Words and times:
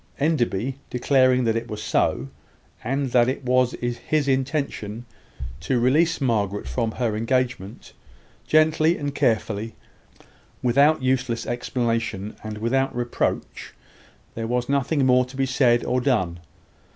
Enderby 0.19 0.79
declaring 0.89 1.43
that 1.43 1.55
it 1.55 1.67
was 1.67 1.79
so, 1.83 2.29
and 2.83 3.11
that 3.11 3.29
it 3.29 3.45
was 3.45 3.73
his 3.73 4.27
intention 4.27 5.05
to 5.59 5.79
release 5.79 6.19
Margaret 6.19 6.67
from 6.67 6.93
her 6.93 7.15
engagement, 7.15 7.93
gently 8.47 8.97
and 8.97 9.13
carefully, 9.13 9.75
without 10.63 11.03
useless 11.03 11.45
explanation 11.45 12.35
and 12.43 12.57
without 12.57 12.95
reproach, 12.95 13.75
there 14.33 14.47
was 14.47 14.67
nothing 14.67 15.05
more 15.05 15.23
to 15.23 15.37
be 15.37 15.45
said 15.45 15.85
or 15.85 16.01
done. 16.01 16.39